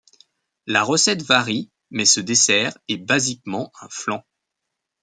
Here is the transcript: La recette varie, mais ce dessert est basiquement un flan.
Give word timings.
La 0.65 0.81
recette 0.83 1.21
varie, 1.21 1.69
mais 1.91 2.05
ce 2.05 2.21
dessert 2.21 2.75
est 2.87 2.97
basiquement 2.97 3.71
un 3.81 3.87
flan. 3.91 4.25